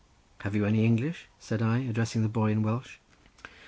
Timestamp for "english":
0.83-1.27